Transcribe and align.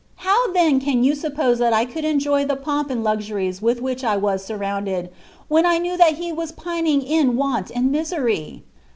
Bo» 0.23 0.51
then 0.51 0.79
ran 0.79 1.03
you 1.03 1.13
suppose 1.13 1.59
that 1.59 1.73
1 1.73 1.85
could 1.89 2.03
enjoy 2.03 2.43
llie 2.43 2.59
pomp 2.63 2.89
and 2.89 3.05
luiurip« 3.05 3.59
•ith 3.61 3.81
which 3.81 4.01
1 4.01 4.19
was 4.19 4.43
surrounded, 4.43 5.11
when 5.47 5.63
I 5.63 5.77
knew 5.77 5.95
tlint 5.95 6.13
he 6.15 6.31
was 6.31 6.51
pining 6.51 7.03
in 7.03 7.35
warn 7.35 7.65
111 7.67 8.33
mwcry 8.33 8.61